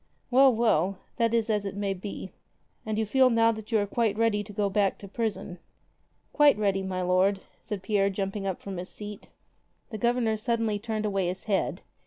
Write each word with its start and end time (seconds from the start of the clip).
Well, 0.31 0.51
well, 0.55 0.97
that 1.17 1.31
is 1.31 1.47
as 1.47 1.63
it 1.63 1.75
may 1.75 1.93
be. 1.93 2.31
And 2.87 2.97
you 2.97 3.05
feel 3.05 3.29
now 3.29 3.51
that 3.51 3.71
you 3.71 3.77
are 3.77 3.85
quite 3.85 4.17
ready 4.17 4.43
to 4.43 4.51
go 4.51 4.67
back 4.67 4.97
to 4.97 5.07
prison?" 5.07 5.59
"Quite 6.33 6.57
ready, 6.57 6.81
my 6.81 7.03
lord," 7.03 7.39
said 7.59 7.83
Pierre 7.83 8.09
jumping 8.09 8.47
up 8.47 8.59
from 8.59 8.77
his 8.77 8.89
seat. 8.89 9.27
The 9.91 9.99
Governor 9.99 10.37
suddenly 10.37 10.79
turned 10.79 11.05
away 11.05 11.27
his 11.27 11.43
head. 11.43 11.83